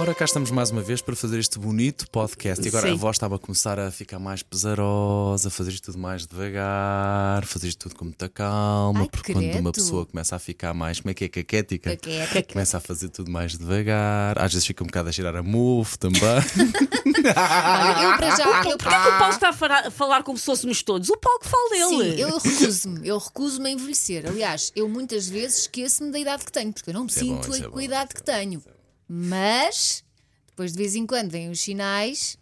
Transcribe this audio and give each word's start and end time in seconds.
Ora, 0.00 0.14
cá 0.14 0.24
estamos 0.24 0.52
mais 0.52 0.70
uma 0.70 0.80
vez 0.80 1.02
para 1.02 1.16
fazer 1.16 1.40
este 1.40 1.58
bonito 1.58 2.08
podcast. 2.12 2.64
E 2.64 2.68
agora 2.68 2.86
Sim. 2.86 2.92
a 2.92 2.96
voz 2.96 3.16
estava 3.16 3.34
a 3.34 3.38
começar 3.38 3.80
a 3.80 3.90
ficar 3.90 4.20
mais 4.20 4.44
pesarosa, 4.44 5.50
fazer 5.50 5.72
isto 5.72 5.86
tudo 5.86 5.98
mais 5.98 6.24
devagar, 6.24 7.44
fazer 7.44 7.66
isto 7.66 7.80
tudo 7.88 7.96
com 7.98 8.04
muita 8.04 8.28
calma, 8.28 9.00
Ai, 9.00 9.08
porque 9.10 9.32
quando 9.32 9.42
uma 9.46 9.52
credo. 9.54 9.72
pessoa 9.72 10.06
começa 10.06 10.36
a 10.36 10.38
ficar 10.38 10.72
mais, 10.72 11.00
como 11.00 11.10
é 11.10 11.14
que 11.14 11.24
é, 11.24 11.28
caquética? 11.28 11.96
Caquética. 11.96 12.52
Começa 12.52 12.76
a 12.76 12.80
fazer 12.80 13.08
tudo 13.08 13.28
mais 13.28 13.58
devagar, 13.58 14.38
às 14.38 14.52
vezes 14.52 14.68
fica 14.68 14.84
um 14.84 14.86
bocado 14.86 15.08
a 15.08 15.12
cheirar 15.12 15.34
a 15.34 15.42
mofo 15.42 15.98
também. 15.98 16.20
Olha, 16.22 18.02
eu 18.04 18.16
para 18.16 18.36
já. 18.36 18.44
Eu, 18.44 18.78
Porquê 18.78 18.96
que 19.02 19.08
o 19.08 19.18
Paulo 19.18 19.34
está 19.34 19.48
a 19.48 19.90
falar 19.90 20.22
como 20.22 20.38
se 20.38 20.44
fôssemos 20.44 20.80
todos? 20.80 21.10
O 21.10 21.16
Paulo 21.16 21.40
que 21.40 21.48
fala 21.48 21.70
dele. 21.70 22.12
Sim, 22.12 22.20
eu 22.20 22.38
recuso-me, 22.38 23.08
eu 23.08 23.18
recuso-me 23.18 23.68
a 23.68 23.72
envelhecer. 23.72 24.28
Aliás, 24.28 24.70
eu 24.76 24.88
muitas 24.88 25.28
vezes 25.28 25.62
esqueço-me 25.62 26.12
da 26.12 26.20
idade 26.20 26.44
que 26.44 26.52
tenho, 26.52 26.72
porque 26.72 26.88
eu 26.88 26.94
não 26.94 27.02
me 27.02 27.10
Isso 27.10 27.18
é 27.18 27.24
bom, 27.24 27.42
sinto 27.42 27.52
isso 27.52 27.64
é 27.64 27.66
com 27.66 27.72
bom, 27.72 27.78
a 27.80 27.84
idade 27.84 28.14
que 28.14 28.22
tenho. 28.22 28.62
Mas, 29.08 30.04
depois 30.48 30.72
de 30.72 30.78
vez 30.78 30.94
em 30.94 31.06
quando 31.06 31.30
vêm 31.30 31.50
os 31.50 31.60
sinais. 31.60 32.36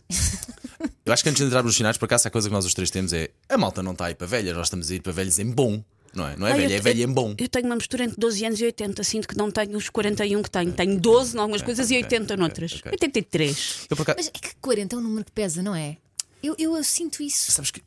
Eu 1.04 1.12
acho 1.12 1.22
que 1.22 1.28
antes 1.28 1.40
de 1.40 1.46
entrarmos 1.46 1.70
nos 1.70 1.76
sinais, 1.76 1.96
por 1.96 2.06
acaso, 2.06 2.26
a 2.26 2.30
coisa 2.30 2.48
que 2.48 2.54
nós 2.54 2.64
os 2.64 2.74
três 2.74 2.90
temos 2.90 3.12
é 3.12 3.30
a 3.48 3.56
malta 3.56 3.82
não 3.82 3.92
está 3.92 4.06
a 4.06 4.10
ir 4.10 4.16
para 4.16 4.26
velhas, 4.26 4.56
nós 4.56 4.66
estamos 4.66 4.90
a 4.90 4.94
ir 4.94 5.00
para 5.00 5.12
velhos 5.12 5.38
em 5.38 5.48
bom, 5.50 5.82
não 6.12 6.26
é? 6.26 6.36
Não 6.36 6.46
é 6.46 6.52
Ai, 6.52 6.58
velha, 6.60 6.72
eu- 6.74 6.78
é 6.78 6.80
velha 6.80 7.04
em 7.04 7.12
bom. 7.12 7.34
Eu 7.38 7.48
tenho 7.48 7.66
uma 7.66 7.76
mistura 7.76 8.04
entre 8.04 8.16
12 8.18 8.44
anos 8.44 8.60
e 8.60 8.64
80. 8.64 9.04
Sinto 9.04 9.28
que 9.28 9.36
não 9.36 9.50
tenho 9.50 9.76
os 9.76 9.88
41 9.88 10.42
que 10.42 10.50
tenho. 10.50 10.72
Tenho 10.72 10.98
12 10.98 11.36
em 11.36 11.40
algumas 11.40 11.62
coisas 11.62 11.88
e 11.90 11.94
ok, 11.94 12.04
80 12.04 12.24
ok, 12.34 12.36
noutras. 12.36 12.72
ok. 12.72 12.90
83. 12.92 13.86
Eu 13.90 13.96
acaso, 14.00 14.16
Mas 14.18 14.26
é 14.28 14.30
que 14.30 14.56
40 14.56 14.96
é 14.96 14.98
um 14.98 15.02
número 15.02 15.24
que 15.24 15.32
pesa, 15.32 15.62
não 15.62 15.74
é? 15.74 15.96
Eu, 16.42 16.56
eu 16.58 16.82
sinto 16.82 17.22
isso. 17.22 17.52
Sabes 17.52 17.70
que. 17.70 17.82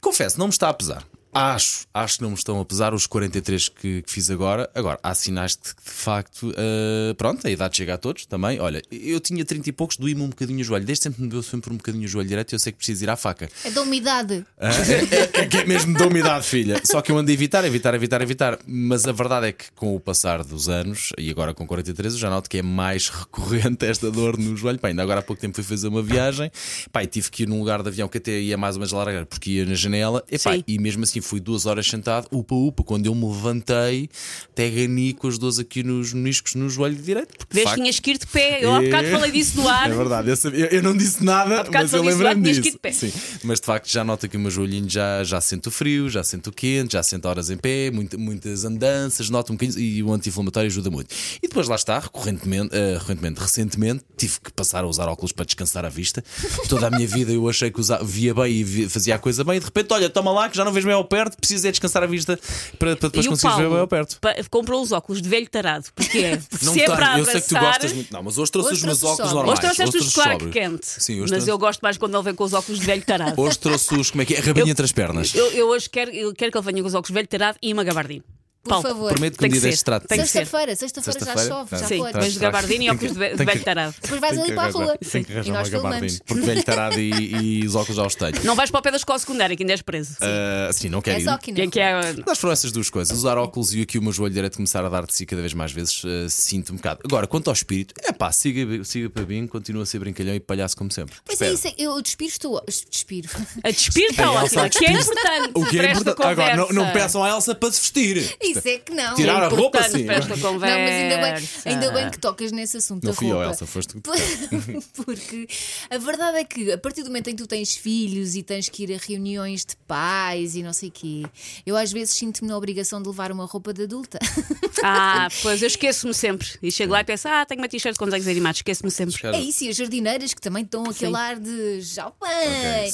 Confesso, 0.00 0.38
não 0.38 0.46
me 0.46 0.52
está 0.52 0.68
a 0.68 0.74
pesar. 0.74 1.04
Acho, 1.34 1.86
acho 1.94 2.16
que 2.16 2.22
não 2.22 2.30
me 2.30 2.36
estão 2.36 2.60
a 2.60 2.64
pesar 2.64 2.92
os 2.92 3.06
43 3.06 3.70
que, 3.70 4.02
que 4.02 4.12
fiz 4.12 4.30
agora. 4.30 4.68
Agora, 4.74 4.98
há 5.02 5.14
sinais 5.14 5.52
de 5.52 5.74
que, 5.74 5.82
de 5.82 5.90
facto, 5.90 6.52
eh, 6.54 7.14
pronto, 7.16 7.46
a 7.46 7.50
idade 7.50 7.74
chega 7.74 7.94
a 7.94 7.98
todos 7.98 8.26
também. 8.26 8.60
Olha, 8.60 8.82
eu 8.90 9.18
tinha 9.18 9.42
30 9.42 9.70
e 9.70 9.72
poucos, 9.72 9.96
doí-me 9.96 10.20
um 10.20 10.28
bocadinho 10.28 10.60
o 10.60 10.64
joelho. 10.64 10.84
Desde 10.84 11.04
sempre 11.04 11.22
me 11.22 11.28
deu 11.28 11.42
sempre 11.42 11.72
um 11.72 11.76
bocadinho 11.78 12.04
o 12.04 12.08
joelho 12.08 12.28
direito 12.28 12.52
e 12.52 12.54
eu 12.54 12.58
sei 12.58 12.70
que 12.70 12.76
preciso 12.76 13.04
ir 13.04 13.08
à 13.08 13.16
faca. 13.16 13.48
É 13.64 13.70
da 13.70 13.80
umidade. 13.80 14.44
Ah, 14.58 14.68
é, 14.68 15.40
é 15.40 15.46
que 15.46 15.56
é 15.56 15.64
mesmo 15.64 15.96
da 15.96 16.06
umidade, 16.06 16.44
filha. 16.44 16.82
Só 16.84 17.00
que 17.00 17.10
eu 17.10 17.16
ando 17.16 17.30
a 17.30 17.34
evitar, 17.34 17.64
evitar, 17.64 17.94
evitar, 17.94 18.20
evitar. 18.20 18.58
Mas 18.66 19.06
a 19.06 19.12
verdade 19.12 19.46
é 19.46 19.52
que 19.52 19.72
com 19.72 19.96
o 19.96 20.00
passar 20.00 20.44
dos 20.44 20.68
anos, 20.68 21.14
e 21.16 21.30
agora 21.30 21.54
com 21.54 21.66
43, 21.66 22.12
eu 22.12 22.20
já 22.20 22.28
noto 22.28 22.50
que 22.50 22.58
é 22.58 22.62
mais 22.62 23.08
recorrente 23.10 23.86
esta 23.86 24.10
dor 24.10 24.36
no 24.36 24.54
joelho. 24.54 24.78
Pá, 24.78 24.88
ainda 24.88 25.02
agora 25.02 25.20
há 25.20 25.22
pouco 25.22 25.40
tempo 25.40 25.54
fui 25.54 25.64
fazer 25.64 25.88
uma 25.88 26.02
viagem, 26.02 26.52
pá, 26.92 27.06
tive 27.06 27.30
que 27.30 27.44
ir 27.44 27.48
num 27.48 27.58
lugar 27.58 27.82
de 27.82 27.88
avião 27.88 28.06
que 28.06 28.18
até 28.18 28.38
ia 28.38 28.58
mais 28.58 28.76
ou 28.76 28.80
menos 28.80 28.92
largar, 28.92 29.24
porque 29.24 29.50
ia 29.50 29.64
na 29.64 29.74
janela, 29.74 30.22
e, 30.30 30.38
pá, 30.38 30.52
Sim. 30.52 30.64
e 30.68 30.78
mesmo 30.78 31.04
assim 31.04 31.21
fui 31.22 31.40
duas 31.40 31.66
horas 31.66 31.86
sentado, 31.86 32.26
upa, 32.32 32.54
upa. 32.54 32.82
Quando 32.82 33.06
eu 33.06 33.14
me 33.14 33.26
levantei, 33.26 34.08
até 34.50 34.68
ganhei 34.68 35.12
com 35.14 35.28
as 35.28 35.38
dores 35.38 35.58
aqui 35.58 35.82
nos 35.82 36.12
meniscos 36.12 36.54
no 36.54 36.68
joelho 36.68 36.96
direito. 36.96 37.36
Porque, 37.38 37.54
Vês 37.54 37.64
que 37.64 37.70
facto, 37.70 37.80
tinhas 37.80 38.00
que 38.00 38.10
ir 38.10 38.18
de 38.18 38.26
pé. 38.26 38.64
Eu 38.64 38.74
há 38.74 38.80
bocado 38.80 39.06
é- 39.06 39.10
falei 39.10 39.30
disso 39.30 39.56
no 39.60 39.68
ar. 39.68 39.90
É 39.90 39.94
verdade, 39.94 40.28
eu, 40.30 40.36
sabia- 40.36 40.68
eu 40.74 40.82
não 40.82 40.96
disse 40.96 41.22
nada, 41.24 41.64
mas 41.72 41.92
eu 41.92 42.02
que 42.02 42.08
lembrei-me 42.08 42.42
disso. 42.42 42.62
de 42.72 42.78
pé. 42.78 42.92
Sim, 42.92 43.12
mas 43.44 43.60
de 43.60 43.66
facto 43.66 43.88
já 43.88 44.04
noto 44.04 44.28
que 44.28 44.36
o 44.36 44.40
meu 44.40 44.50
joelhinho 44.50 44.88
já, 44.88 45.22
já 45.24 45.40
sente 45.40 45.68
o 45.68 45.70
frio, 45.70 46.08
já 46.10 46.22
sente 46.24 46.48
o 46.48 46.52
quente, 46.52 46.92
já 46.94 47.02
sente 47.02 47.26
horas 47.26 47.50
em 47.50 47.56
pé, 47.56 47.90
muita- 47.90 48.18
muitas 48.18 48.64
andanças, 48.64 49.30
noto 49.30 49.52
um 49.52 49.56
bocadinho 49.56 49.78
e 49.80 50.02
o 50.02 50.12
anti-inflamatório 50.12 50.66
ajuda 50.68 50.90
muito. 50.90 51.14
E 51.42 51.48
depois 51.48 51.68
lá 51.68 51.76
está, 51.76 51.98
recorrentemente, 51.98 52.74
eh, 52.74 52.94
recorrentemente, 52.98 53.40
recentemente, 53.40 54.04
tive 54.16 54.40
que 54.40 54.52
passar 54.52 54.84
a 54.84 54.86
usar 54.86 55.06
óculos 55.08 55.32
para 55.32 55.44
descansar 55.44 55.84
a 55.84 55.88
vista. 55.88 56.22
Toda 56.68 56.86
a 56.86 56.90
minha 56.90 57.06
vida 57.06 57.32
eu 57.32 57.48
achei 57.48 57.70
que 57.70 57.80
usava, 57.80 58.04
via 58.04 58.34
bem 58.34 58.52
e 58.52 58.64
vi- 58.64 58.88
fazia 58.88 59.14
a 59.14 59.18
coisa 59.18 59.44
bem, 59.44 59.56
e 59.56 59.60
de 59.60 59.66
repente, 59.66 59.92
olha, 59.92 60.08
toma 60.10 60.30
lá 60.32 60.48
que 60.48 60.56
já 60.56 60.64
não 60.64 60.72
vês 60.72 60.84
bem 60.84 60.94
ao 60.94 61.04
perto, 61.12 61.36
precisas 61.36 61.66
é 61.66 61.70
descansar 61.70 62.02
a 62.02 62.06
vista 62.06 62.40
para, 62.78 62.96
para 62.96 63.08
depois 63.10 63.26
o 63.26 63.30
conseguires 63.30 63.58
ver 63.58 63.68
bem 63.68 63.78
ao 63.78 63.86
perto. 63.86 64.18
comprou 64.50 64.80
os 64.80 64.92
óculos 64.92 65.20
de 65.20 65.28
velho 65.28 65.48
tarado. 65.48 65.84
Porque 65.94 66.18
é. 66.18 66.42
Não 66.62 66.72
se 66.72 66.80
é 66.80 66.86
tenho, 66.86 66.96
para 66.96 67.18
eu 67.18 67.24
sei 67.26 67.40
que 67.42 67.48
tu 67.48 67.58
gostas 67.58 67.92
muito. 67.92 68.12
Não, 68.12 68.22
mas 68.22 68.38
hoje 68.38 68.50
trouxe 68.50 68.72
os 68.72 68.82
meus 68.82 69.04
óculos 69.04 69.32
normais. 69.32 69.58
Hoje 69.58 69.60
trouxeste 69.60 69.96
os 69.98 70.14
Clark. 70.14 70.50
Kent. 70.50 70.82
Sim, 70.82 71.24
mas 71.28 71.46
eu 71.46 71.58
gosto 71.58 71.80
mais 71.82 71.98
quando 71.98 72.14
ele 72.16 72.22
vem 72.22 72.34
com 72.34 72.44
os 72.44 72.54
óculos 72.54 72.80
de 72.80 72.86
velho 72.86 73.04
tarado. 73.04 73.38
Hoje 73.40 73.58
trouxe 73.58 73.94
os, 73.94 74.10
como 74.10 74.22
é 74.22 74.24
que 74.24 74.34
é? 74.34 74.40
Rabinho 74.40 74.68
entre 74.68 74.84
as 74.84 74.92
pernas. 74.92 75.34
Eu, 75.34 75.68
hoje 75.68 75.90
quero, 75.90 76.10
eu 76.10 76.32
quero 76.34 76.50
que 76.50 76.58
ele 76.58 76.64
venha 76.64 76.82
com 76.82 76.88
os 76.88 76.94
óculos 76.94 77.08
de 77.08 77.14
velho 77.14 77.28
tarado 77.28 77.58
e 77.62 77.72
uma 77.72 77.84
gabardina. 77.84 78.24
Por 78.62 78.68
Paulo, 78.70 78.82
favor. 78.88 79.12
Prometo 79.12 79.38
que 79.38 79.44
um 79.44 79.48
dia 79.48 79.60
deste 79.60 79.84
trato. 79.84 80.06
Tem 80.06 80.20
que 80.20 80.26
ser. 80.26 80.38
Sexta-feira, 80.46 80.76
sexta-feira 80.76 81.20
já 81.24 81.48
chove, 81.48 81.70
já 81.72 81.80
Não. 81.80 81.88
Sim, 81.88 81.98
pode. 81.98 82.16
mas 82.16 82.32
de 82.32 82.38
gabardina 82.38 82.84
e 82.84 82.90
óculos 82.90 83.12
de, 83.12 83.18
velho 83.18 83.64
tarado. 83.64 83.94
Depois 84.00 84.20
vais 84.20 84.38
ali 84.38 84.52
para 84.54 84.62
a 84.62 84.70
rua. 84.70 84.98
Tem 84.98 85.24
que 85.24 85.32
E 85.32 85.34
arranjar 85.34 85.52
nós 85.52 85.68
uma 85.68 85.82
gabardina. 85.82 86.20
Porque 86.24 86.46
velho 86.46 86.62
tarado 86.62 87.00
e, 87.00 87.60
e 87.62 87.66
os 87.66 87.74
óculos 87.74 87.96
já 87.96 88.06
os 88.06 88.14
tenho. 88.14 88.44
Não 88.44 88.54
vais 88.54 88.70
para 88.70 88.78
o 88.78 88.82
pé 88.82 88.90
da 88.92 88.96
escola 88.98 89.18
secundária, 89.18 89.56
que 89.56 89.64
ainda 89.64 89.72
és 89.72 89.82
preso. 89.82 90.16
Ah, 90.20 90.70
sim, 90.72 90.88
não 90.88 91.02
quero 91.02 91.18
É 91.18 91.22
ir. 91.22 91.60
é 91.60 91.66
que 91.66 91.80
é. 91.80 92.14
Mas 92.24 92.38
foram 92.38 92.52
essas 92.52 92.70
duas 92.70 92.88
coisas. 92.88 93.16
Usar 93.18 93.36
óculos 93.36 93.74
e 93.74 93.82
aqui 93.82 93.98
o 93.98 94.02
meu 94.02 94.12
joelho 94.12 94.32
direito 94.34 94.56
começar 94.56 94.84
a 94.84 94.88
dar 94.88 95.06
de 95.06 95.14
si 95.14 95.26
cada 95.26 95.40
vez 95.42 95.54
mais 95.54 95.72
vezes, 95.72 96.02
ah, 96.04 96.28
sinto 96.28 96.72
um 96.72 96.76
bocado. 96.76 97.00
Agora, 97.04 97.26
quanto 97.26 97.48
ao 97.48 97.54
espírito, 97.54 97.94
é 97.98 98.12
pá, 98.12 98.30
siga, 98.30 98.84
siga 98.84 99.10
para 99.10 99.24
mim, 99.26 99.48
continua 99.48 99.82
a 99.82 99.86
ser 99.86 99.98
brincalhão 99.98 100.34
e 100.36 100.40
palhaço 100.40 100.76
como 100.76 100.90
sempre. 100.92 101.16
Pois 101.24 101.40
é, 101.40 101.52
isso 101.52 101.66
é, 101.66 101.74
eu 101.78 102.00
despiro, 102.00 102.30
estou. 102.30 102.62
Despiro. 102.88 103.28
A 103.64 103.70
despir 103.70 104.10
está 104.10 104.28
A 104.28 104.42
a 104.66 104.68
que 104.68 104.84
é 104.84 104.92
importante. 104.92 105.50
O 105.54 105.66
que 105.66 105.78
é 105.80 105.92
importante. 105.92 106.22
Agora, 106.22 106.56
não, 106.72 106.92
peçam 106.92 107.24
à 107.24 107.30
Elsa 107.30 107.54
para 107.54 107.72
se 107.72 107.80
vestir. 107.80 108.36
Isso 108.52 108.68
é 108.68 108.78
que 108.78 108.92
não. 108.92 109.14
Tirar 109.14 109.42
a 109.42 109.48
roupa, 109.48 109.82
sim. 109.84 110.04
para 110.04 110.16
esta 110.16 110.36
Não, 110.36 110.58
mas 110.58 110.64
ainda 110.64 111.16
bem, 111.16 111.48
ainda 111.64 111.90
bem 111.90 112.10
que 112.10 112.18
tocas 112.18 112.52
nesse 112.52 112.76
assunto 112.76 113.04
Não 113.04 113.14
fui 113.14 113.28
eu, 113.28 113.34
roupa. 113.34 113.50
Elsa, 113.50 113.66
foste 113.66 114.00
tu. 114.00 114.12
Porque 115.04 115.46
a 115.90 115.98
verdade 115.98 116.38
é 116.38 116.44
que 116.44 116.72
a 116.72 116.78
partir 116.78 117.02
do 117.02 117.08
momento 117.08 117.28
em 117.28 117.36
que 117.36 117.42
tu 117.42 117.46
tens 117.46 117.74
filhos 117.74 118.34
e 118.34 118.42
tens 118.42 118.68
que 118.68 118.84
ir 118.84 118.94
a 118.94 118.98
reuniões 118.98 119.64
de 119.64 119.76
pais 119.86 120.54
e 120.54 120.62
não 120.62 120.72
sei 120.72 120.88
o 120.88 120.92
quê, 120.92 121.22
eu 121.66 121.76
às 121.76 121.92
vezes 121.92 122.14
sinto-me 122.14 122.48
na 122.48 122.56
obrigação 122.56 123.02
de 123.02 123.08
levar 123.08 123.32
uma 123.32 123.46
roupa 123.46 123.72
de 123.72 123.82
adulta. 123.82 124.18
Ah, 124.82 125.28
pois 125.42 125.62
eu 125.62 125.66
esqueço-me 125.68 126.14
sempre. 126.14 126.48
E 126.62 126.70
chego 126.70 126.92
lá 126.92 127.00
e 127.00 127.04
penso, 127.04 127.28
ah, 127.28 127.44
tenho 127.46 127.60
uma 127.60 127.68
t-shirt 127.68 127.96
com 127.96 128.04
desenhos 128.04 128.26
animados, 128.28 128.58
esqueço-me 128.58 128.90
sempre. 128.90 129.14
É 129.26 129.40
isso, 129.40 129.64
e 129.64 129.68
as 129.68 129.76
jardineiras 129.76 130.34
que 130.34 130.40
também 130.40 130.62
estão 130.64 130.84
aquele 130.84 131.16
ar 131.16 131.38
de 131.38 131.80
já 131.80 132.10
bem. 132.20 132.92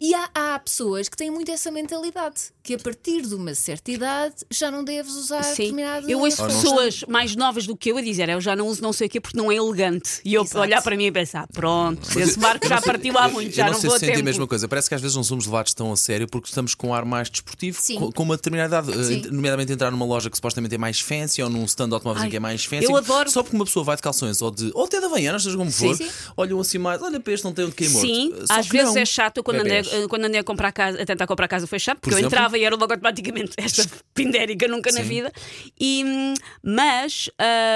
E 0.00 0.14
há, 0.14 0.30
há 0.34 0.58
pessoas 0.58 1.08
que 1.08 1.16
têm 1.16 1.30
muito 1.30 1.50
essa 1.50 1.70
mentalidade, 1.70 2.36
que 2.62 2.74
a 2.74 2.78
partir 2.78 3.22
de 3.22 3.34
uma 3.34 3.54
certa 3.54 3.90
idade 3.90 4.34
já 4.50 4.70
não 4.70 4.82
deves 4.84 5.12
usar 5.14 5.42
Sim, 5.42 5.56
determinado. 5.64 6.10
eu 6.10 6.20
ouço 6.20 6.42
Ou 6.42 6.48
não 6.48 6.54
pessoas 6.60 7.04
mais 7.08 7.34
novas 7.36 7.66
do 7.66 7.76
que 7.76 7.90
eu 7.90 7.96
a 7.98 8.02
dizer, 8.02 8.28
eu 8.28 8.40
já 8.40 8.54
não 8.56 8.66
uso 8.68 8.82
não 8.82 8.92
sei 8.92 9.06
o 9.06 9.10
quê 9.10 9.20
porque 9.20 9.36
não 9.36 9.50
é 9.50 9.56
elegante. 9.56 10.20
E 10.24 10.34
eu 10.34 10.42
Exato. 10.42 10.60
olhar 10.60 10.82
para 10.82 10.96
mim 10.96 11.06
e 11.06 11.12
pensar, 11.12 11.46
pronto, 11.48 12.18
esse 12.18 12.38
barco 12.38 12.66
já 12.66 12.80
partiu 12.80 13.16
há 13.18 13.28
muito, 13.28 13.54
já 13.54 13.62
eu 13.64 13.66
não, 13.66 13.72
não 13.74 13.80
sei 13.80 13.90
vou 13.90 13.98
se 13.98 14.04
a 14.04 14.06
senti 14.08 14.16
tempo. 14.18 14.28
a 14.28 14.30
mesma 14.30 14.46
coisa. 14.46 14.68
Parece 14.68 14.88
que 14.88 14.94
às 14.94 15.00
vezes 15.00 15.16
não 15.16 15.24
somos 15.24 15.46
levados 15.46 15.74
tão 15.74 15.92
a 15.92 15.96
sério 15.96 16.26
porque 16.28 16.48
estamos 16.48 16.74
com 16.74 16.88
um 16.88 16.94
ar 16.94 17.04
mais 17.04 17.28
desportivo, 17.30 17.78
Sim. 17.80 17.96
com, 17.98 18.12
com 18.12 18.22
uma 18.22 18.36
determinada 18.36 18.78
idade. 18.80 19.06
Sim. 19.06 19.22
Eh, 19.26 19.30
Nomeadamente 19.30 19.72
entrar 19.72 19.90
numa 19.90 20.04
loja 20.04 20.28
que 20.30 20.36
supostamente 20.36 20.74
é 20.74 20.78
mais 20.78 21.00
fancy 21.00 21.29
ou 21.42 21.50
num 21.50 21.64
stand 21.64 21.88
de 21.88 21.94
automóveis 21.94 22.22
em 22.22 22.26
Ai, 22.26 22.30
que 22.30 22.36
é 22.36 22.40
mais 22.40 22.64
fancy. 22.64 22.84
eu 22.84 22.96
adoro. 22.96 23.30
Só 23.30 23.42
porque 23.42 23.56
uma 23.56 23.64
pessoa 23.64 23.84
vai 23.84 23.96
de 23.96 24.02
calções 24.02 24.40
ou, 24.42 24.50
de, 24.50 24.70
ou 24.74 24.84
até 24.84 24.98
de 24.98 25.06
Havaianas, 25.06 25.42
seja 25.42 25.56
como 25.56 25.70
for, 25.70 25.94
sim. 25.96 26.08
olham 26.36 26.58
assim 26.60 26.78
mais. 26.78 27.00
Olha 27.02 27.20
para 27.20 27.32
este, 27.32 27.44
não 27.44 27.52
tem 27.52 27.64
onde 27.64 27.88
morto. 27.88 28.06
Sim, 28.06 28.34
Só 28.46 28.54
às 28.54 28.66
vezes 28.66 28.94
não. 28.94 29.02
é 29.02 29.04
chato. 29.04 29.36
Eu, 29.38 29.44
quando, 29.44 29.60
andei, 29.60 29.82
Bebés. 29.82 30.06
quando 30.06 30.24
andei 30.24 30.40
a, 30.40 30.44
comprar 30.44 30.72
casa, 30.72 31.02
a 31.02 31.06
tentar 31.06 31.26
comprar 31.26 31.48
casa 31.48 31.66
foi 31.66 31.78
chato, 31.78 31.98
porque 32.00 32.14
eu 32.14 32.18
exemplo? 32.18 32.34
entrava 32.36 32.58
e 32.58 32.64
era 32.64 32.74
logo 32.74 32.92
automaticamente 32.92 33.52
esta 33.56 33.84
pindérica 34.14 34.66
nunca 34.66 34.90
na 34.92 35.02
Sim. 35.02 35.08
vida. 35.08 35.32
E, 35.78 36.04
hum, 36.04 36.34
mas 36.62 37.28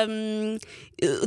hum, 0.09 0.57
eh, 0.57 0.59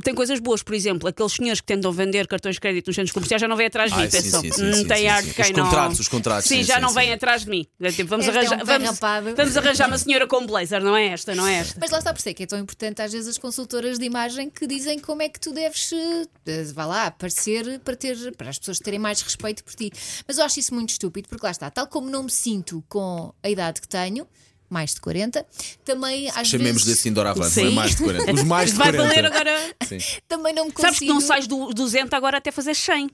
tem 0.04 0.14
coisas 0.16 0.40
boas, 0.40 0.62
por 0.64 0.74
exemplo, 0.74 1.08
aqueles 1.10 1.32
senhores 1.34 1.60
que 1.62 1.68
tentam 1.68 1.92
vender 1.92 2.28
cartões 2.28 2.56
de 2.56 2.62
crédito 2.62 2.88
nos 2.88 2.96
centros 2.96 3.12
comerciais 3.14 3.42
já 3.42 3.48
não 3.48 3.56
vêm 3.56 3.68
atrás 3.68 3.92
de 3.92 3.98
mim. 3.98 4.04
Ai, 4.04 4.12
sim, 4.12 4.22
pensam, 4.22 4.42
sim, 4.42 4.52
sim, 4.52 4.64
"Hum, 4.64 4.74
sim, 4.74 4.86
tem 4.88 4.98
sim, 4.98 5.08
ar 5.08 5.24
de 5.24 5.34
quem 5.34 5.46
Os 5.46 5.52
não. 5.52 5.64
contratos, 5.66 6.00
os 6.00 6.08
contratos, 6.08 6.48
Sim, 6.48 6.56
sim, 6.58 6.64
já 6.64 6.76
sim, 6.76 6.82
não 6.82 6.90
vêm 6.94 7.14
atrás 7.14 7.44
de 7.44 7.50
mim. 7.50 7.66
É 7.82 7.92
tipo, 7.92 8.10
vamos, 8.10 8.26
Este 8.28 8.38
é 8.38 8.42
um 8.42 8.46
arranjar, 8.54 8.66
vamos, 8.66 9.36
vamos 9.36 9.58
arranjar 9.58 9.88
uma 9.88 9.98
senhora 9.98 10.28
com 10.28 10.46
blazer, 10.46 10.84
não 10.84 10.96
é 10.96 11.08
esta, 11.08 11.36
não 11.36 11.48
é 11.48 11.56
esta. 11.60 11.78
Mas 11.80 11.92
lá 11.92 12.00
está 12.00 12.14
por 12.14 12.20
isso 12.20 12.30
é 12.30 12.34
que 12.34 12.44
é 12.44 12.46
tão 12.46 12.60
importante 12.60 13.02
às 13.02 13.12
vezes 13.12 13.28
as 13.28 13.38
consultoras 13.38 13.98
de 14.00 14.06
imagem 14.06 14.50
que 14.50 14.66
dizem 14.68 15.00
como 15.00 15.22
é 15.22 15.30
que 15.30 15.40
tu 15.40 15.52
deves, 15.54 15.92
eh, 15.94 16.64
vá 16.74 16.86
lá, 16.86 17.12
parecer 17.12 17.80
para, 17.80 17.96
ter, 17.96 18.36
para 18.36 18.50
as 18.50 18.58
pessoas 18.60 18.80
terem 18.80 19.00
mais 19.00 19.22
respeito 19.22 19.64
por 19.64 19.74
ti. 19.76 19.92
Mas 20.28 20.38
eu 20.38 20.44
acho 20.46 20.60
isso 20.60 20.74
muito 20.74 20.90
estúpido, 20.90 21.28
porque 21.30 21.46
lá 21.46 21.52
está, 21.52 21.70
tal 21.70 21.88
como 21.88 22.10
não 22.10 22.24
me 22.24 22.32
sinto 22.32 22.84
com 22.90 23.34
a 23.44 23.50
idade 23.50 23.82
que 23.82 23.88
tenho, 23.88 24.28
mais 24.70 24.94
de 24.94 25.02
40, 25.02 25.46
também 25.86 26.30
às 26.36 26.48
Chamemos 26.48 26.84
vezes 26.84 27.00
assim 27.00 27.14
doravante, 27.14 27.56
não 27.58 27.66
é 27.66 27.70
Sim. 27.70 27.76
mais 27.76 27.96
de 27.96 28.04
40. 28.04 28.34
Os 28.34 28.44
mais 28.44 28.72
de 28.72 28.78
Vai 28.78 28.92
40. 28.92 29.08
valer 29.08 29.26
agora. 29.26 29.76
Sim. 29.88 29.98
também 30.28 30.54
não 30.54 30.66
me 30.66 30.72
consigo. 30.72 30.82
Sabes 30.88 31.00
que 31.00 31.06
não 31.08 31.22
sais 31.22 31.48
do 31.48 31.74
200 31.74 32.14
agora 32.14 32.38
até 32.38 32.52
fazer 32.52 32.76
100. 32.76 33.10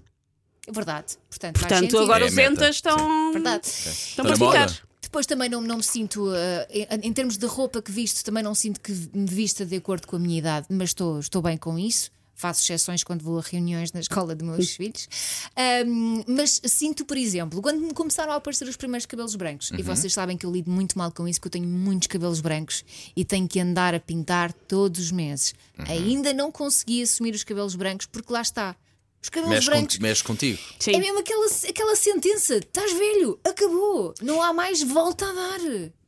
É 0.65 0.71
Verdade. 0.71 1.17
Portanto, 1.29 1.59
Portanto, 1.59 1.97
agora 1.99 2.23
É 2.23 2.27
os 2.27 2.33
meta, 2.33 2.51
entas 2.53 2.75
estão. 2.77 3.31
Verdade. 3.33 3.67
Estão 3.67 4.25
para 4.25 4.35
ficar. 4.35 4.81
Depois 5.01 5.25
também 5.27 5.47
não, 5.47 5.61
não 5.61 5.77
me 5.77 5.83
sinto, 5.83 6.33
eh, 6.33 6.87
em, 6.91 7.09
em 7.09 7.13
termos 7.13 7.37
de 7.37 7.45
roupa 7.45 7.81
que 7.83 7.91
visto, 7.91 8.23
também 8.23 8.41
não 8.41 8.55
sinto 8.55 8.79
que 8.79 8.91
me 9.13 9.27
vista 9.27 9.63
de 9.63 9.75
acordo 9.75 10.07
com 10.07 10.15
a 10.15 10.19
minha 10.19 10.39
idade, 10.39 10.65
mas 10.71 10.89
estou, 10.89 11.19
estou 11.19 11.39
bem 11.39 11.55
com 11.55 11.77
isso. 11.77 12.09
Faço 12.35 12.61
exceções 12.63 13.03
quando 13.03 13.21
vou 13.23 13.37
a 13.39 13.41
reuniões 13.41 13.91
na 13.93 13.99
escola 13.99 14.35
de 14.35 14.43
meus 14.43 14.71
filhos. 14.75 15.07
Ahm, 15.55 16.23
mas 16.27 16.59
sinto, 16.65 17.05
por 17.05 17.15
exemplo, 17.15 17.61
quando 17.61 17.79
me 17.79 17.93
começaram 17.93 18.33
a 18.33 18.35
aparecer 18.35 18.67
os 18.67 18.75
primeiros 18.75 19.05
cabelos 19.05 19.35
brancos, 19.35 19.71
e 19.71 19.81
vocês 19.81 20.13
sabem 20.13 20.35
que 20.35 20.45
eu 20.45 20.51
lido 20.51 20.69
muito 20.69 20.97
mal 20.97 21.11
com 21.11 21.27
isso, 21.27 21.39
que 21.39 21.47
eu 21.47 21.51
tenho 21.51 21.67
muitos 21.67 22.07
cabelos 22.07 22.41
brancos 22.41 22.83
e 23.15 23.23
tenho 23.23 23.47
que 23.47 23.59
andar 23.59 23.93
a 23.93 23.99
pintar 23.99 24.51
todos 24.51 24.99
os 24.99 25.11
meses. 25.11 25.53
Ainda 25.87 26.33
não 26.33 26.51
consegui 26.51 27.03
assumir 27.03 27.33
os 27.35 27.43
cabelos 27.43 27.75
brancos 27.75 28.05
porque 28.07 28.31
lá 28.33 28.41
está. 28.41 28.75
Os 29.21 29.29
cabelos 29.29 29.55
Mexe, 29.55 29.69
brancos. 29.69 29.99
mexe 29.99 30.23
contigo. 30.23 30.59
É 30.79 30.83
Sim. 30.83 30.99
mesmo 30.99 31.19
aquela, 31.19 31.45
aquela 31.69 31.95
sentença: 31.95 32.57
estás 32.57 32.91
velho, 32.91 33.39
acabou, 33.45 34.13
não 34.21 34.41
há 34.41 34.51
mais 34.51 34.83
volta 34.83 35.25
a 35.25 35.31
dar. 35.33 35.59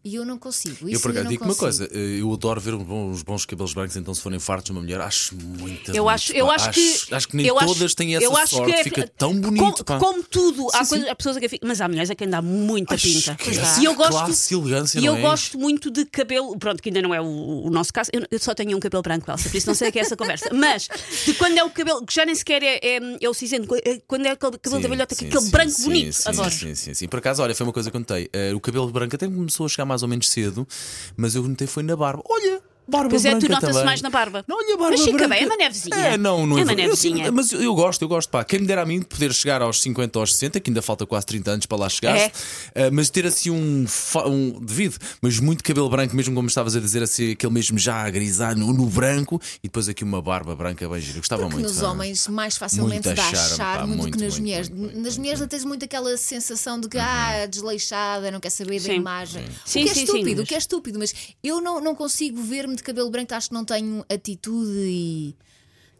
E 0.06 0.14
eu 0.16 0.24
não 0.24 0.38
consigo. 0.38 0.78
Eu 0.88 0.90
Isso 0.90 1.02
por 1.02 1.10
acaso 1.10 1.28
digo 1.30 1.44
uma 1.44 1.56
coisa, 1.56 1.90
eh, 1.92 2.22
eu 2.22 2.32
adoro 2.32 2.62
ver 2.62 2.76
uns 2.76 3.24
bons, 3.24 3.44
cabelos 3.44 3.74
brancos, 3.74 3.96
então 3.98 4.14
se 4.14 4.22
forem 4.22 4.38
fartos 4.38 4.70
uma 4.70 4.80
mulher, 4.80 5.02
acho 5.02 5.36
muito 5.36 5.92
Eu 5.96 6.08
acho, 6.08 6.32
eu 6.32 6.46
pá. 6.46 6.54
acho 6.56 6.72
que. 6.72 7.14
acho 7.16 7.28
que 7.28 7.36
nem 7.36 7.48
eu 7.48 7.58
acho- 7.58 7.74
todas 7.74 7.96
têm 7.96 8.16
essa 8.16 8.24
eu 8.24 8.38
acho 8.38 8.56
sorte, 8.58 8.72
que 8.72 8.80
é- 8.80 8.84
fica 8.84 9.08
tão 9.18 9.34
bonito. 9.34 9.64
Como, 9.64 9.84
pá. 9.84 9.98
como 9.98 10.24
tudo, 10.24 10.68
há, 10.74 10.84
Sim, 10.84 10.90
coisas, 10.90 11.06
sim. 11.08 11.12
há 11.12 11.16
pessoas 11.16 11.38
a 11.38 11.40
que 11.40 11.50
fica- 11.50 11.66
Mas 11.68 11.82
há 11.82 11.88
mulheres 11.88 12.12
a 12.12 12.16
quem 12.16 12.30
dá 12.30 12.40
muita 12.40 12.94
Acho 12.94 13.08
pinta. 13.08 13.34
que 13.36 13.50
E 13.82 13.84
eu 13.86 13.96
gosto. 13.96 14.12
classe 14.12 14.54
e 14.54 14.58
elegância, 14.58 15.00
E 15.00 15.06
eu 15.08 15.16
é? 15.16 15.22
gosto 15.22 15.58
muito 15.58 15.90
de 15.90 16.06
cabelo, 16.06 16.56
pronto, 16.60 16.84
que 16.84 16.90
ainda 16.90 17.02
não 17.02 17.12
é 17.12 17.20
o, 17.20 17.64
o 17.66 17.70
nosso 17.72 17.92
caso. 17.92 18.12
Eu, 18.14 18.22
eu 18.30 18.38
só 18.38 18.54
tenho 18.54 18.78
um 18.78 18.80
cabelo 18.80 19.02
branco, 19.02 19.30
Elsa, 19.32 19.50
por 19.50 19.58
isso 19.58 19.66
não 19.66 19.74
sei 19.74 19.90
o 19.90 19.92
que 19.92 19.98
é 19.98 20.04
essa 20.04 20.16
conversa. 20.16 20.50
Mas 20.54 20.88
de 21.26 21.34
quando 21.34 21.58
é 21.58 21.64
o 21.64 21.70
cabelo, 21.72 22.06
que 22.06 22.14
já 22.14 22.24
nem 22.28 22.36
sequer 22.36 22.62
é, 22.62 22.76
é, 22.84 23.00
é 23.22 23.28
o 23.28 23.34
cinzento, 23.34 23.74
é 23.84 24.00
quando 24.08 24.28
é 24.28 24.32
aquele 24.32 24.56
cabelo 24.60 24.84
da 24.84 24.88
velhota, 24.90 25.16
que 25.16 25.26
é 25.26 25.28
aquele 25.30 25.50
branco 25.50 25.82
bonito. 25.82 26.14
sim, 26.14 26.30
Adoro. 26.30 26.52
Sim, 26.52 26.76
sim, 26.76 26.94
sim. 26.94 27.08
Por 27.08 27.18
acaso, 27.18 27.42
olha, 27.42 27.56
foi 27.56 27.66
uma 27.66 27.74
coisa 27.74 27.90
que 27.90 27.96
eu 27.98 28.00
notei. 28.00 28.30
Eh, 28.32 28.54
o 28.54 28.60
cabelo 28.60 28.88
branco 28.92 29.16
até 29.16 29.26
começou 29.26 29.66
a 29.66 29.70
chegar 29.70 29.86
mais 29.86 29.95
ou 30.04 30.08
menos 30.08 30.30
cedo, 30.30 30.68
mas 31.16 31.36
eu 31.36 31.44
notei 31.44 31.68
foi 31.68 31.84
na 31.84 31.96
barba. 31.96 32.24
Olha! 32.26 32.62
Barba 32.88 33.10
Pois 33.10 33.26
é, 33.26 33.36
tu 33.38 33.50
notas 33.50 33.70
também. 33.70 33.86
mais 33.86 34.02
na 34.02 34.10
barba. 34.10 34.46
Não, 34.48 34.58
olha 34.58 34.76
a 34.76 34.78
barba 34.78 34.92
Mas 34.92 35.02
fica 35.02 35.18
branca. 35.18 35.34
bem, 35.36 35.44
é 35.44 35.46
uma 35.48 35.58
nevezinha. 35.58 35.96
É, 35.96 36.18
não, 36.18 36.46
não 36.46 36.58
É 36.60 36.62
uma 36.64 36.72
eu- 36.74 36.78
eu 36.78 36.84
nevezinha. 36.84 37.26
sinto- 37.26 37.34
Mas 37.34 37.52
eu, 37.52 37.62
eu 37.64 37.74
gosto, 37.76 38.02
eu 38.04 38.08
gosto, 38.08 38.30
pá. 38.30 38.44
Quem 38.44 38.60
me 38.60 38.68
dera 38.68 38.84
a 38.84 38.86
mim 38.86 39.00
de 39.00 39.06
poder 39.06 39.34
chegar 39.34 39.62
aos 39.62 39.82
50 39.82 40.20
ou 40.20 40.22
aos 40.22 40.34
60, 40.34 40.60
que 40.60 40.70
ainda 40.70 40.82
falta 40.82 41.06
quase 41.06 41.26
30 41.26 41.52
anos 41.52 41.66
para 41.66 41.78
lá 41.78 41.90
chegar, 41.90 42.16
É. 42.16 42.32
eh, 42.76 42.92
mas 42.92 43.10
ter 43.10 43.26
assim 43.26 43.50
um, 43.50 43.86
um 44.28 44.60
devido, 44.60 44.98
mas 45.22 45.40
muito 45.40 45.64
cabelo 45.64 45.90
branco, 45.90 46.16
mesmo 46.16 46.36
como 46.36 46.48
estavas 46.48 46.76
a 46.76 46.80
dizer, 46.80 47.02
assim, 47.04 47.32
aquele 47.32 47.52
mesmo 47.54 47.78
já 47.78 48.04
a 48.04 48.10
grisar 48.10 48.56
no, 48.58 48.72
no 48.72 48.86
branco 48.88 49.42
e 49.64 49.68
depois 49.68 49.90
aqui 49.90 50.04
uma 50.04 50.22
barba 50.22 50.56
branca 50.56 50.88
bem 50.88 51.02
gira. 51.02 51.18
Eu 51.18 51.22
Gostava 51.22 51.42
Porque 51.44 51.56
muito. 51.56 51.68
nos 51.70 51.80
pá. 51.82 51.90
homens 51.90 52.28
mais 52.28 52.56
facilmente 52.58 53.08
Muito 53.08 53.16
dá 53.16 53.24
charme, 53.32 53.58
charme, 53.58 53.58
pá, 53.58 53.86
do 53.86 53.92
que 53.92 53.98
muito, 53.98 54.20
nas 54.20 54.22
muito, 54.34 54.42
mulheres. 54.42 54.70
muito, 54.70 54.82
muito, 54.82 54.96
nas 54.98 55.04
muito, 55.18 55.20
mulheres 55.20 55.48
tens 55.50 55.66
muito 55.66 55.86
aquela 55.86 56.16
sensação 56.18 56.80
de 56.80 56.88
que 56.88 56.98
ah, 56.98 57.48
desleixada, 57.50 58.30
não 58.32 58.40
quer 58.40 58.50
saber 58.52 58.80
da 58.80 58.86
Sim. 58.86 58.96
imagem. 58.96 59.44
Sim, 59.66 59.82
o 59.82 59.84
que 59.86 59.90
é 59.90 59.94
sim, 59.94 60.00
sim, 60.02 60.06
estúpido, 60.06 60.36
mas- 60.38 60.40
o 60.40 60.48
que 60.48 60.56
é 60.56 60.58
estúpido, 60.58 61.00
mas 61.00 61.14
eu 61.44 61.60
não, 61.62 61.82
não 61.82 61.96
consigo 61.96 62.42
ver-me 62.42 62.75
de 62.76 62.84
cabelo 62.84 63.10
branco, 63.10 63.34
acho 63.34 63.50
que 63.50 63.54
não 63.54 63.66
tenho 63.66 64.06
atitude 64.10 64.72
e. 64.72 65.36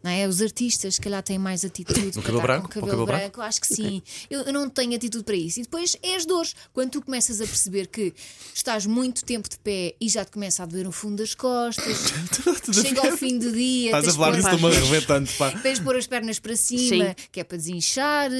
Não 0.02 0.10
é? 0.10 0.26
Os 0.28 0.40
artistas, 0.40 0.94
se 0.96 1.00
calhar, 1.00 1.22
têm 1.22 1.38
mais 1.38 1.64
atitude 1.64 2.12
para 2.12 2.22
cabelo 2.22 2.40
branco? 2.42 2.62
com 2.68 2.68
cabelo, 2.80 2.86
cabelo 2.90 3.06
branco. 3.06 3.40
Acho 3.40 3.60
que 3.60 3.66
sim. 3.66 4.02
Eu, 4.30 4.42
eu 4.42 4.52
não 4.52 4.68
tenho 4.70 4.94
atitude 4.94 5.24
para 5.24 5.34
isso. 5.34 5.58
E 5.60 5.62
depois 5.62 5.96
é 6.02 6.14
as 6.14 6.24
dores. 6.24 6.54
Quando 6.72 6.90
tu 6.92 7.02
começas 7.02 7.40
a 7.40 7.44
perceber 7.44 7.86
que 7.88 8.14
estás 8.54 8.86
muito 8.86 9.24
tempo 9.24 9.48
de 9.48 9.58
pé 9.58 9.94
e 10.00 10.08
já 10.08 10.24
te 10.24 10.30
começa 10.30 10.62
a 10.62 10.66
doer 10.66 10.86
o 10.86 10.92
fundo 10.92 11.16
das 11.16 11.34
costas, 11.34 12.12
chega 12.72 13.10
ao 13.10 13.16
fim 13.16 13.38
do 13.38 13.50
dia. 13.50 13.86
Estás 13.86 14.04
a 14.04 14.06
tens 14.06 14.12
de 14.12 14.18
falar 14.18 14.26
pôr- 14.30 14.36
disso, 14.36 14.48
estou-me 14.54 14.76
a 14.76 14.78
arrebentando, 14.78 15.30
pá. 15.38 15.50
Tens 15.62 15.78
de 15.78 15.84
pôr 15.84 15.96
as 15.96 16.06
pernas 16.06 16.38
para 16.38 16.54
cima, 16.56 17.06
Sim. 17.08 17.14
que 17.32 17.40
é 17.40 17.44
para 17.44 17.56
desinchar. 17.58 18.30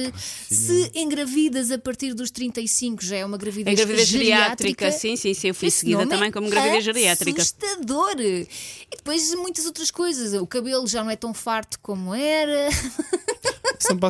Se 0.49 0.91
engravidas 0.95 1.71
a 1.71 1.77
partir 1.77 2.13
dos 2.13 2.31
35, 2.31 3.03
já 3.03 3.17
é 3.17 3.25
uma 3.25 3.37
gravidez, 3.37 3.75
gravidez 3.75 4.07
geriátrica. 4.07 4.85
geriátrica, 4.85 4.91
sim, 4.91 5.15
sim, 5.15 5.33
sim. 5.33 5.47
Eu 5.49 5.53
fui 5.55 5.67
Esse 5.67 5.79
seguida 5.79 5.97
nome 5.99 6.09
também 6.11 6.29
é 6.29 6.31
como 6.31 6.49
gravidez 6.49 6.83
geriátrica. 6.83 7.41
Assustador! 7.41 8.15
E 8.19 8.47
depois 8.95 9.33
muitas 9.35 9.65
outras 9.65 9.91
coisas. 9.91 10.33
O 10.39 10.47
cabelo 10.47 10.87
já 10.87 11.03
não 11.03 11.11
é 11.11 11.15
tão 11.15 11.33
farto 11.47 11.79
como 11.81 12.13
era. 12.13 12.67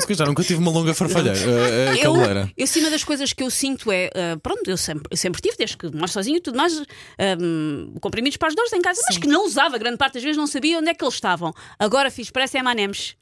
Que 0.06 0.14
eu 0.14 0.18
já 0.18 0.26
nunca 0.26 0.44
tive 0.44 0.60
uma 0.60 0.72
longa 0.72 0.94
farfalheira. 0.94 1.38
eh, 1.38 1.96
eh, 2.00 2.06
Eu, 2.06 2.16
eu, 2.58 2.68
sim, 2.68 2.80
uma 2.82 2.90
das 2.90 3.04
coisas 3.04 3.34
que 3.34 3.44
eu 3.44 3.50
sinto 3.50 3.92
é, 3.92 4.10
ah, 4.16 4.38
pronto, 4.42 4.70
eu 4.70 4.78
sempre, 4.78 5.04
eu 5.12 5.18
sempre 5.18 5.42
tive, 5.42 5.58
desde 5.58 5.78
que 5.78 5.88
moro 5.92 6.08
sozinho 6.08 6.38
e 6.38 6.42
tudo 6.42 6.58
mais, 6.58 6.74
ahm, 7.20 7.94
comprimidos 8.00 8.38
para 8.38 8.48
as 8.50 8.56
dores 8.56 8.72
em 8.74 8.82
casa, 8.82 9.02
mas 9.08 9.18
que 9.18 9.28
não 9.28 9.46
usava, 9.46 9.78
grande 9.78 9.98
parte 9.98 10.16
das 10.16 10.24
vezes 10.24 10.38
não 10.38 10.48
sabia 10.48 10.78
onde 10.80 10.90
é 10.90 10.94
que 10.94 11.04
eles 11.04 11.14
estavam. 11.16 11.54
Agora 11.78 12.10
fiz, 12.10 12.30
parece 12.30 12.58
Emanems. 12.58 13.16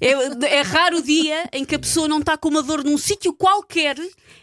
É, 0.00 0.10
é 0.58 0.62
raro 0.62 0.98
o 0.98 1.02
dia 1.02 1.48
em 1.52 1.64
que 1.64 1.74
a 1.74 1.78
pessoa 1.78 2.08
não 2.08 2.20
está 2.20 2.36
com 2.36 2.48
uma 2.48 2.62
dor 2.62 2.82
num 2.84 2.96
sítio 2.96 3.32
qualquer 3.34 3.96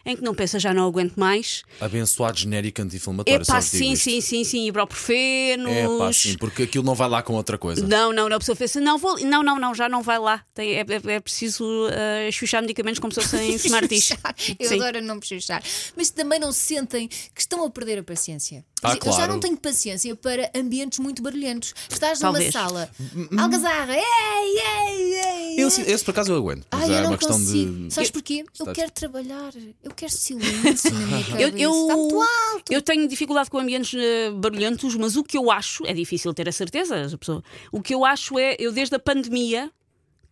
em 0.05 0.15
que 0.15 0.21
não 0.23 0.35
pensa, 0.35 0.59
já 0.59 0.73
não 0.73 0.85
aguento 0.87 1.15
mais. 1.15 1.63
Abençoado 1.81 2.37
genérico 2.37 2.81
anti-inflamatório. 2.81 3.41
Epá, 3.41 3.61
sim, 3.61 3.95
sim, 3.95 4.21
sim, 4.21 4.43
sim, 4.43 4.67
ibuprofeno. 4.67 5.69
É 5.69 5.87
pá, 5.97 6.13
sim, 6.13 6.37
porque 6.37 6.63
aquilo 6.63 6.83
não 6.83 6.93
vai 6.95 7.09
lá 7.09 7.21
com 7.21 7.33
outra 7.33 7.57
coisa. 7.57 7.85
Não, 7.85 8.13
não, 8.13 8.29
não, 8.29 8.35
a 8.37 8.39
pessoa 8.39 8.55
pensa, 8.55 8.79
não, 8.79 8.97
vou, 8.97 9.19
não, 9.19 9.41
não, 9.43 9.57
não, 9.59 9.73
já 9.73 9.89
não 9.89 10.01
vai 10.01 10.19
lá. 10.19 10.43
Tem, 10.53 10.73
é, 10.75 10.79
é, 10.81 11.11
é 11.13 11.19
preciso 11.19 11.36
uh, 11.45 12.31
chuchar 12.31 12.61
medicamentos 12.61 12.99
como 12.99 13.13
se 13.13 13.21
fossem 13.21 13.53
Smarties. 13.55 14.11
Eu 14.59 14.69
Sim. 14.69 14.75
adoro 14.75 15.01
não 15.01 15.15
me 15.15 15.25
chuchar. 15.25 15.61
Mas 15.95 16.09
também 16.09 16.39
não 16.39 16.51
se 16.51 16.59
sentem 16.59 17.07
que 17.07 17.41
estão 17.41 17.63
a 17.63 17.69
perder 17.69 17.99
a 17.99 18.03
paciência. 18.03 18.65
Ah, 18.83 18.89
Eu 18.91 18.93
já 18.93 18.99
claro. 19.17 19.33
não 19.33 19.39
tenho 19.39 19.57
paciência 19.57 20.15
para 20.15 20.51
ambientes 20.55 20.99
muito 20.99 21.21
barulhentos. 21.21 21.73
Estás 21.89 22.19
Talvez. 22.19 22.53
numa 22.53 22.67
sala, 22.67 22.89
algazarra, 23.39 23.95
ei, 23.95 24.03
ei, 24.03 25.13
ei. 25.19 25.55
Eu, 25.63 25.67
ei. 25.69 25.93
esse 25.93 26.03
por 26.05 26.11
acaso 26.11 26.31
eu 26.31 26.37
aguento. 26.37 26.65
Mas 26.71 26.83
Ai, 26.83 26.91
é 26.95 26.99
eu 26.99 27.01
não 27.03 27.09
uma 27.11 27.17
questão 27.17 27.37
consigo. 27.39 27.87
de. 27.87 27.93
Sabes 27.93 28.11
porquê? 28.11 28.43
Eu 28.43 28.45
Estás- 28.53 28.75
quero 28.75 28.91
trabalhar, 28.91 29.51
eu 29.83 29.91
quero 29.95 30.11
silêncio 30.11 30.93
na 30.93 30.99
minha 31.07 31.23
cabeça. 31.25 31.41
Eu, 31.41 31.57
eu, 31.57 31.81
Está 31.81 31.95
muito 31.95 32.21
alto. 32.21 32.71
eu 32.73 32.81
tenho 32.81 33.07
dificuldade 33.07 33.49
com 33.49 33.57
ambientes 33.57 33.93
eh, 33.99 34.29
barulhentos, 34.31 34.95
mas 34.95 35.15
o 35.15 35.23
que 35.23 35.37
eu 35.37 35.49
acho, 35.49 35.85
é 35.87 35.93
difícil 35.93 36.31
ter 36.33 36.47
a 36.47 36.51
certeza, 36.51 37.09
a 37.13 37.17
pessoa, 37.17 37.43
o 37.71 37.81
que 37.81 37.95
eu 37.95 38.05
acho 38.05 38.37
é, 38.37 38.55
eu 38.59 38.71
desde 38.71 38.95
a 38.95 38.99
pandemia 38.99 39.71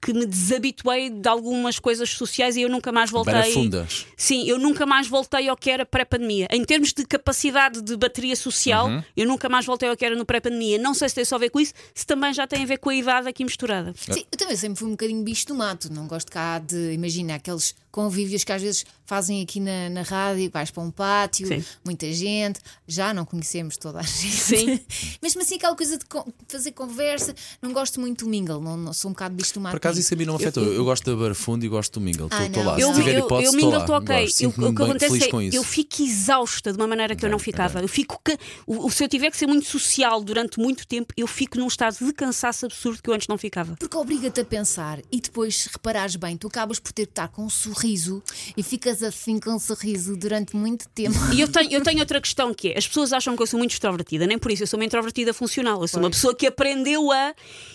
que 0.05 0.13
me 0.13 0.25
desabituei 0.27 1.09
de 1.09 1.27
algumas 1.27 1.79
coisas 1.79 2.11
sociais 2.11 2.55
e 2.55 2.61
eu 2.61 2.69
nunca 2.69 2.91
mais 2.91 3.09
voltei. 3.09 3.33
Barafundas. 3.33 4.05
Sim, 4.15 4.47
eu 4.47 4.59
nunca 4.59 4.85
mais 4.85 5.07
voltei 5.07 5.49
ao 5.49 5.57
que 5.57 5.69
era 5.71 5.83
pré-pandemia. 5.83 6.47
Em 6.51 6.63
termos 6.63 6.93
de 6.93 7.03
capacidade 7.05 7.81
de 7.81 7.97
bateria 7.97 8.35
social, 8.35 8.87
Uhum. 8.87 9.03
eu 9.17 9.25
nunca 9.27 9.49
mais 9.49 9.65
voltei 9.65 9.89
ao 9.89 9.97
que 9.97 10.05
era 10.05 10.15
no 10.15 10.23
pré-pandemia. 10.23 10.77
Não 10.77 10.93
sei 10.93 11.09
se 11.09 11.15
tem 11.15 11.25
só 11.25 11.35
a 11.35 11.39
ver 11.39 11.49
com 11.49 11.59
isso, 11.59 11.73
se 11.95 12.05
também 12.05 12.31
já 12.35 12.45
tem 12.45 12.61
a 12.61 12.65
ver 12.67 12.77
com 12.77 12.89
a 12.91 12.95
idade 12.95 13.27
aqui 13.27 13.43
misturada. 13.43 13.93
Sim, 13.97 14.23
eu 14.31 14.37
também 14.37 14.55
sempre 14.55 14.77
fui 14.77 14.87
um 14.87 14.91
bocadinho 14.91 15.23
bicho 15.23 15.47
do 15.47 15.55
mato. 15.55 15.91
Não 15.91 16.05
gosto 16.07 16.31
cá 16.31 16.59
de, 16.59 16.91
imagina, 16.93 17.33
aqueles 17.35 17.73
convívios 17.91 18.43
que 18.43 18.51
às 18.51 18.61
vezes 18.61 18.85
fazem 19.05 19.41
aqui 19.41 19.59
na, 19.59 19.89
na 19.89 20.01
rádio, 20.01 20.51
vais 20.51 20.69
para 20.69 20.83
um 20.83 20.91
pátio, 20.91 21.47
Sim. 21.47 21.63
muita 21.83 22.11
gente, 22.11 22.59
já 22.85 23.13
não 23.13 23.23
conhecemos 23.25 23.77
toda 23.77 23.99
a 23.99 24.03
gente. 24.03 24.35
Sim. 24.35 24.79
Mesmo 25.23 25.41
assim, 25.41 25.55
aquela 25.55 25.75
coisa 25.77 25.97
de 25.97 26.05
fazer 26.49 26.71
conversa, 26.73 27.33
não 27.61 27.71
gosto 27.71 28.01
muito 28.01 28.25
do 28.25 28.29
mingle, 28.29 28.59
não, 28.59 28.75
não- 28.75 28.91
sou 28.93 29.09
um 29.09 29.13
bocado 29.13 29.33
bicho 29.35 29.53
do 29.53 29.61
mato. 29.61 29.71
Acaso 29.95 29.99
isso 30.01 30.13
a 30.13 30.17
mim 30.17 30.25
não 30.25 30.33
me 30.37 30.43
afetou. 30.43 30.63
Eu, 30.63 30.83
gosto 30.85 31.05
da 31.09 31.15
Barafundo 31.21 31.65
e 31.65 31.69
gosto 31.69 31.99
do 31.99 32.03
Mingle. 32.03 32.27
Ah, 32.31 32.45
Estou 32.45 32.63
não. 32.63 32.71
lá. 32.71 32.79
Eu, 32.79 32.87
Se 32.93 32.99
tiver 32.99 33.15
eu, 33.15 33.25
hipótese, 33.25 33.45
eu 33.45 33.51
estou 33.51 33.55
mingle 33.55 33.71
lá. 33.71 33.79
estou 33.79 33.95
ok. 33.95 34.15
Eu- 34.41 34.49
o 34.49 34.75
que 34.75 34.83
acontece 34.83 35.23
é 35.53 35.57
eu 35.57 35.63
fico 35.63 36.01
exausta 36.01 36.71
de 36.71 36.77
uma 36.77 36.87
maneira 36.87 37.15
que 37.15 37.25
eu 37.25 37.29
não 37.29 37.39
ficava. 37.39 37.79
Eu 37.81 37.87
fico 37.87 38.19
ca- 38.23 38.37
o, 38.67 38.89
se 38.89 39.03
eu 39.03 39.07
tiver 39.07 39.29
que 39.31 39.37
ser 39.37 39.47
muito 39.47 39.65
social 39.67 40.23
durante 40.23 40.59
muito 40.59 40.85
tempo, 40.87 41.13
eu 41.17 41.27
fico 41.27 41.57
num 41.57 41.67
estado 41.67 41.97
de 41.99 42.13
cansaço 42.13 42.65
absurdo 42.65 43.01
que 43.01 43.09
eu 43.09 43.13
antes 43.13 43.27
não 43.27 43.37
ficava. 43.37 43.75
Porque 43.79 43.95
obriga-te 43.97 44.41
a 44.41 44.45
pensar 44.45 44.99
e 45.11 45.19
depois, 45.21 45.55
se 45.61 45.69
reparares 45.71 46.15
bem, 46.15 46.37
tu 46.37 46.47
acabas 46.47 46.79
por 46.79 46.91
ter 46.91 47.05
que 47.05 47.11
estar 47.11 47.27
com 47.29 47.43
um 47.45 47.49
sorriso 47.49 48.21
e 48.57 48.63
ficas 48.63 49.01
assim 49.03 49.39
com 49.39 49.51
um 49.51 49.59
sorriso 49.59 50.15
durante 50.17 50.55
muito 50.55 50.87
tempo. 50.89 51.15
E 51.33 51.41
eu 51.41 51.47
tenho, 51.47 51.71
eu 51.71 51.81
tenho 51.81 51.99
outra 51.99 52.19
questão 52.21 52.53
que 52.53 52.69
é: 52.69 52.77
as 52.77 52.87
pessoas 52.87 53.13
acham 53.13 53.35
que 53.35 53.41
eu 53.43 53.47
sou 53.47 53.57
muito 53.57 53.71
extrovertida, 53.71 54.25
nem 54.27 54.37
por 54.37 54.51
isso, 54.51 54.63
eu 54.63 54.67
sou 54.67 54.79
uma 54.79 54.85
introvertida 54.85 55.33
funcional. 55.33 55.81
Eu 55.81 55.87
sou 55.87 55.99
uma 55.99 56.09
pessoa 56.09 56.33
que 56.35 56.47
aprendeu 56.47 57.11
a. 57.11 57.33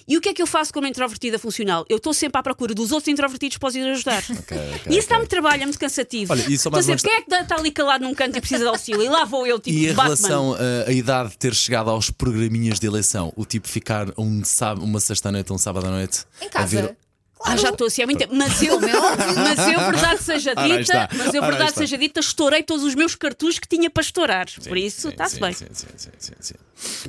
E 0.08 0.16
o 0.16 0.20
que 0.20 0.28
é 0.30 0.34
que 0.34 0.42
eu 0.42 0.46
faço 0.46 0.72
como 0.72 0.86
introvertida 0.86 1.38
funcional? 1.38 1.84
Eu 1.88 1.99
estou 2.00 2.12
sempre 2.12 2.38
à 2.38 2.42
procura 2.42 2.74
dos 2.74 2.90
outros 2.92 3.08
introvertidos 3.08 3.56
para 3.58 3.68
os 3.68 3.74
ir 3.76 3.86
ajudar. 3.88 4.22
ok, 4.28 4.58
e 4.90 4.98
isso 4.98 5.08
dá-me 5.08 5.26
trabalho, 5.26 5.62
é 5.62 5.66
muito 5.66 5.78
cansativo. 5.78 6.32
Olha, 6.32 6.40
e 6.42 6.58
só 6.58 6.68
Estou 6.68 6.72
uma 6.72 6.82
sempre, 6.82 7.02
quem 7.04 7.12
é 7.18 7.22
que 7.22 7.34
está 7.34 7.56
ali 7.56 7.70
calado 7.70 8.04
num 8.04 8.14
canto 8.14 8.36
e 8.36 8.40
precisa 8.40 8.64
de 8.64 8.68
auxílio? 8.68 9.02
E 9.02 9.08
lá 9.08 9.24
vou 9.24 9.46
eu, 9.46 9.58
tipo, 9.60 9.76
E 9.78 9.88
em 9.88 9.92
relação 9.92 10.54
a- 10.54 10.88
à 10.88 10.92
idade 10.92 11.30
de 11.30 11.38
ter 11.38 11.54
chegado 11.54 11.88
aos 11.90 12.10
programinhas 12.10 12.80
de 12.80 12.86
eleição, 12.86 13.32
o 13.36 13.44
tipo 13.44 13.68
ficar 13.68 14.08
um 14.18 14.42
sábado, 14.44 14.84
uma 14.84 14.98
sexta-noite, 15.00 15.52
um 15.52 15.58
sábado 15.58 15.86
à 15.86 15.90
noite 15.90 16.24
Em 16.42 16.46
a 16.46 16.50
casa. 16.50 16.82
ver. 16.82 16.96
Ah, 17.42 17.56
já 17.56 17.70
estou 17.70 17.86
assim 17.86 18.02
há 18.02 18.06
muito 18.06 18.18
tempo. 18.18 18.34
Mas 18.36 18.60
eu, 18.62 18.74
é 18.74 18.92
mas 19.34 19.58
eu, 19.58 19.78
verdade 19.80 20.20
seja 20.24 20.54
dita, 20.54 21.08
mas 21.16 21.32
eu, 21.34 21.40
verdade 21.40 21.72
seja 21.72 21.96
dita, 21.96 22.20
estourei 22.20 22.62
todos 22.62 22.84
os 22.84 22.94
meus 22.94 23.14
cartuchos 23.14 23.58
que 23.58 23.66
tinha 23.66 23.88
para 23.88 24.02
estourar. 24.02 24.46
Por 24.68 24.76
isso, 24.76 25.02
Sim, 25.02 25.08
está-se 25.08 25.36
sim, 25.36 25.40
bem. 25.40 25.52
sim, 25.54 25.66
sim, 25.72 25.86
sim, 25.96 26.10
sim, 26.18 26.32
sim. 26.38 26.54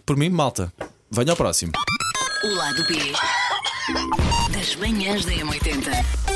Por 0.05 0.15
mim, 0.15 0.29
malta, 0.29 0.71
venha 1.11 1.31
ao 1.31 1.35
próximo. 1.35 1.73
O 2.45 2.47
lado 2.55 2.81
B 2.87 2.93
das 4.51 4.75
manhãs 4.75 5.25
da 5.25 5.31
M80. 5.31 6.30